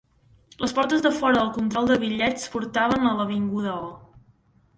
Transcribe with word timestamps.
Les 0.63 0.71
portes 0.77 1.03
de 1.05 1.11
fora 1.17 1.35
del 1.35 1.51
control 1.57 1.91
de 1.91 1.99
bitllets 2.05 2.47
portaven 2.57 3.07
a 3.11 3.13
l'avinguda 3.21 3.77
O. 3.85 3.95